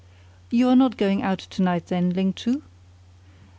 [0.49, 2.63] "You are not going out to night then, Ling Chu?"